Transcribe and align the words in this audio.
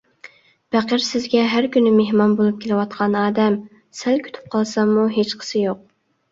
پېقىر 0.75 1.03
سىزگە 1.07 1.43
ھەر 1.51 1.67
كۈنى 1.75 1.91
مېھمان 1.99 2.33
بولۇپ 2.41 2.59
كېلىۋاتقان 2.65 3.19
ئادەم، 3.21 3.61
سەل 4.03 4.21
كۈتۈپ 4.27 4.51
قالساممۇ 4.59 5.07
ھېچقىسى 5.21 5.67
يوق. 5.71 5.89